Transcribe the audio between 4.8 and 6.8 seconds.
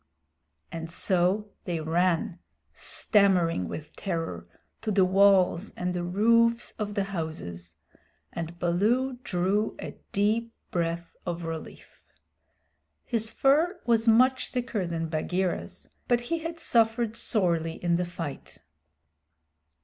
to the walls and the roofs